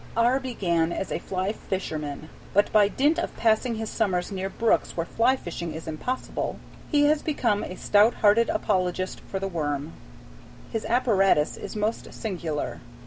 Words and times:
R. 0.17 0.39
began 0.39 0.91
as 0.91 1.11
a 1.11 1.19
fly 1.19 1.51
fisherman, 1.51 2.29
but 2.55 2.73
by 2.73 2.87
dint 2.87 3.19
of 3.19 3.37
passing 3.37 3.75
his 3.75 3.91
summers 3.91 4.31
near 4.31 4.49
brooks 4.49 4.97
where 4.97 5.05
fly 5.05 5.35
fishing 5.35 5.75
is 5.75 5.87
impossible, 5.87 6.57
he 6.89 7.03
has 7.03 7.21
become 7.21 7.63
a 7.63 7.75
stout 7.77 8.15
hearted 8.15 8.49
apologist 8.49 9.19
for 9.19 9.37
the 9.37 9.47
worm. 9.47 9.93
His 10.71 10.85
apparatus 10.85 11.55
is 11.55 11.75
most 11.75 12.11
singular. 12.15 12.81